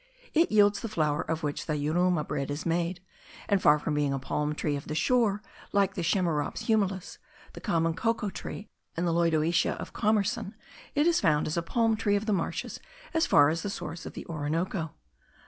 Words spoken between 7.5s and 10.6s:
the common cocoa tree, and the lodoicea of Commerson,